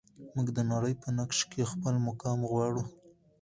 [0.35, 2.83] موږ د نړۍ په نقشه کې خپل مقام غواړو.